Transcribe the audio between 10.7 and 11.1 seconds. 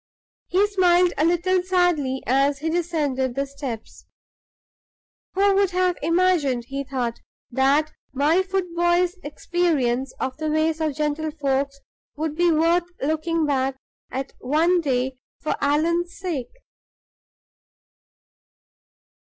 of